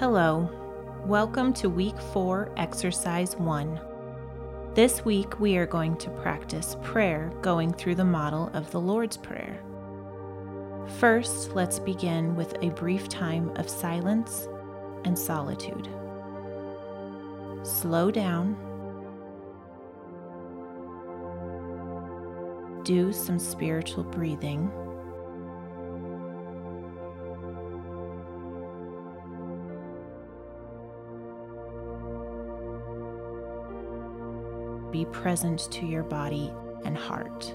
Hello, 0.00 0.48
welcome 1.04 1.52
to 1.52 1.68
week 1.68 2.00
four, 2.14 2.50
exercise 2.56 3.36
one. 3.36 3.78
This 4.72 5.04
week 5.04 5.38
we 5.38 5.58
are 5.58 5.66
going 5.66 5.94
to 5.98 6.08
practice 6.08 6.74
prayer 6.82 7.30
going 7.42 7.74
through 7.74 7.96
the 7.96 8.04
model 8.06 8.48
of 8.54 8.70
the 8.70 8.80
Lord's 8.80 9.18
Prayer. 9.18 9.62
First, 10.98 11.54
let's 11.54 11.78
begin 11.78 12.34
with 12.34 12.56
a 12.62 12.70
brief 12.70 13.10
time 13.10 13.50
of 13.56 13.68
silence 13.68 14.48
and 15.04 15.18
solitude. 15.18 15.86
Slow 17.62 18.10
down. 18.10 18.56
Do 22.84 23.12
some 23.12 23.38
spiritual 23.38 24.04
breathing. 24.04 24.72
Be 34.90 35.04
present 35.06 35.70
to 35.72 35.86
your 35.86 36.02
body 36.02 36.52
and 36.84 36.96
heart. 36.96 37.52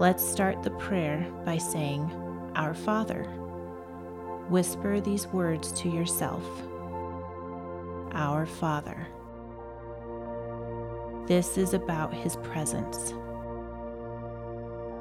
Let's 0.00 0.26
start 0.26 0.62
the 0.62 0.70
prayer 0.70 1.30
by 1.44 1.58
saying, 1.58 2.10
Our 2.54 2.72
Father. 2.72 3.24
Whisper 4.48 4.98
these 4.98 5.26
words 5.26 5.72
to 5.72 5.90
yourself 5.90 6.42
Our 8.12 8.46
Father. 8.46 9.06
This 11.26 11.58
is 11.58 11.74
about 11.74 12.14
His 12.14 12.36
presence. 12.36 13.12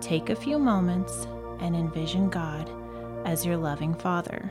Take 0.00 0.28
a 0.28 0.34
few 0.34 0.58
moments 0.58 1.28
and 1.60 1.76
envision 1.76 2.28
God 2.28 2.68
as 3.24 3.46
your 3.46 3.58
loving 3.58 3.94
Father. 3.94 4.50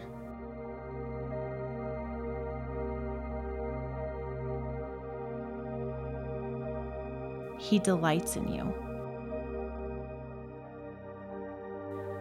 He 7.59 7.77
delights 7.77 8.37
in 8.37 8.47
you. 8.47 8.88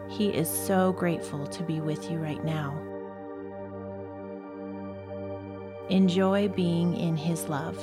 He 0.09 0.29
is 0.29 0.49
so 0.49 0.93
grateful 0.93 1.47
to 1.47 1.63
be 1.63 1.81
with 1.81 2.11
you 2.11 2.19
right 2.19 2.43
now. 2.45 2.83
Enjoy 5.91 6.49
being 6.49 6.97
in 6.97 7.17
His 7.17 7.49
love. 7.49 7.77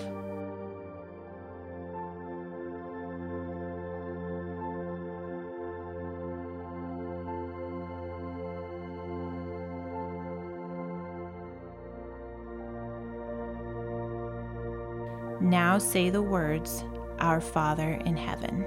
Now 15.41 15.77
say 15.77 16.09
the 16.09 16.21
words, 16.21 16.83
Our 17.19 17.39
Father 17.39 18.01
in 18.05 18.17
heaven. 18.17 18.65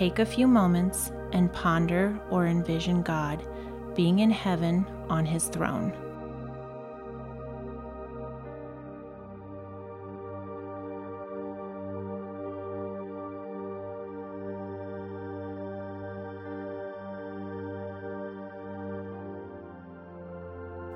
Take 0.00 0.18
a 0.18 0.24
few 0.24 0.46
moments 0.48 1.12
and 1.32 1.52
ponder 1.52 2.18
or 2.30 2.46
envision 2.46 3.02
God 3.02 3.46
being 3.94 4.20
in 4.20 4.30
heaven 4.30 4.86
on 5.10 5.26
his 5.26 5.48
throne. 5.48 5.92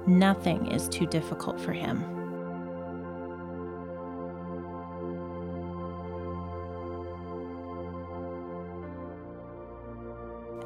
Nothing 0.06 0.68
is 0.68 0.88
too 0.88 1.04
difficult 1.04 1.60
for 1.60 1.74
him. 1.74 2.23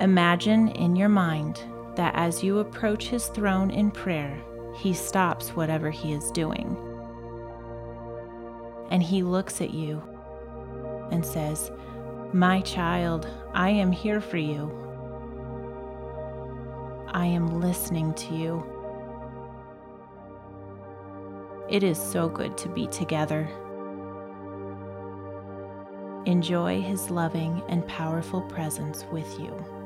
Imagine 0.01 0.69
in 0.69 0.95
your 0.95 1.09
mind 1.09 1.61
that 1.97 2.15
as 2.15 2.45
you 2.45 2.61
approach 2.61 3.09
his 3.09 3.27
throne 3.27 3.71
in 3.71 3.91
prayer, 3.91 4.41
he 4.77 4.95
stops 4.95 5.57
whatever 5.57 5.91
he 5.91 6.13
is 6.13 6.31
doing. 6.31 6.77
And 8.93 9.03
he 9.03 9.25
looks 9.25 9.61
at 9.61 9.75
you 9.75 10.01
and 11.11 11.27
says, 11.27 11.73
My 12.33 12.61
child, 12.61 13.29
I 13.55 13.71
am 13.71 13.91
here 13.91 14.21
for 14.21 14.37
you. 14.37 14.71
I 17.09 17.27
am 17.27 17.61
listening 17.61 18.15
to 18.15 18.35
you. 18.35 18.65
It 21.69 21.83
is 21.83 21.99
so 21.99 22.29
good 22.29 22.57
to 22.59 22.69
be 22.69 22.87
together. 22.87 23.51
Enjoy 26.25 26.81
his 26.81 27.11
loving 27.11 27.63
and 27.69 27.85
powerful 27.89 28.43
presence 28.43 29.05
with 29.11 29.41
you. 29.41 29.78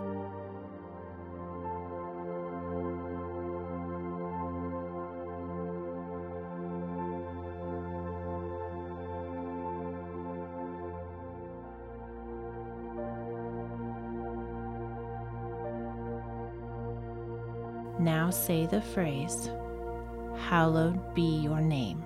Now 18.03 18.31
say 18.31 18.67
the 18.67 18.83
phrase, 18.83 19.49
Hallowed 20.37 21.15
be 21.15 21.23
your 21.23 21.61
name. 21.61 22.03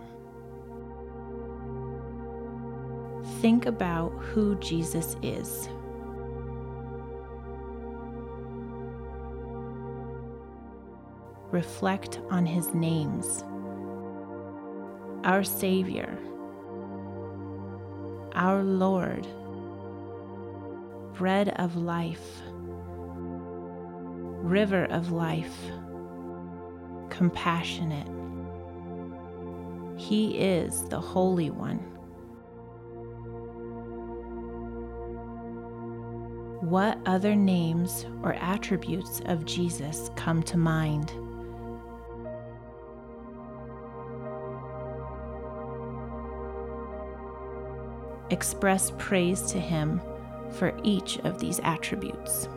Think 3.41 3.65
about 3.65 4.11
who 4.11 4.57
Jesus 4.57 5.17
is. 5.23 5.71
Reflect 11.51 12.21
on 12.29 12.45
his 12.45 12.75
names. 12.75 13.43
Our 15.25 15.43
Savior, 15.45 16.19
our 18.35 18.63
Lord, 18.63 19.27
Bread 21.15 21.49
of 21.59 21.75
Life, 21.75 22.43
River 24.47 24.85
of 24.85 25.11
Life 25.11 25.73
compassionate. 27.11 28.07
He 29.97 30.39
is 30.39 30.85
the 30.89 31.01
Holy 31.01 31.51
One. 31.51 31.79
What 36.61 37.01
other 37.07 37.35
names 37.35 38.07
or 38.23 38.35
attributes 38.35 39.21
of 39.27 39.45
Jesus 39.45 40.11
come 40.15 40.45
to 40.45 40.57
mind? 40.57 41.13
Express 48.31 48.93
praise 48.97 49.43
to 49.43 49.59
Him 49.59 50.01
for 50.53 50.73
each 50.85 51.19
of 51.25 51.41
these 51.41 51.59
attributes. 51.65 52.49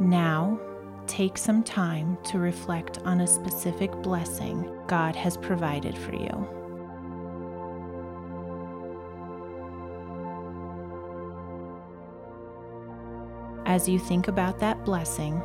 Now, 0.00 0.60
take 1.06 1.36
some 1.36 1.64
time 1.64 2.18
to 2.24 2.38
reflect 2.38 2.98
on 3.04 3.20
a 3.20 3.26
specific 3.26 3.90
blessing 4.02 4.70
God 4.86 5.16
has 5.16 5.36
provided 5.36 5.98
for 5.98 6.14
you. 6.14 6.48
As 13.66 13.88
you 13.88 13.98
think 13.98 14.28
about 14.28 14.58
that 14.60 14.84
blessing, 14.84 15.42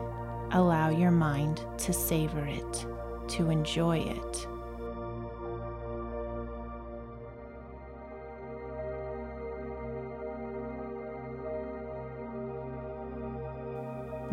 allow 0.51 0.89
your 0.89 1.11
mind 1.11 1.65
to 1.79 1.91
savor 1.91 2.45
it, 2.45 2.85
to 3.29 3.49
enjoy 3.49 3.97
it. 3.97 4.47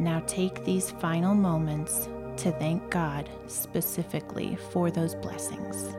Now 0.00 0.23
take 0.26 0.64
these 0.64 0.91
final 0.93 1.35
moments 1.35 2.08
to 2.38 2.52
thank 2.52 2.88
God 2.88 3.29
specifically 3.49 4.56
for 4.73 4.91
those 4.91 5.14
blessings. 5.14 5.94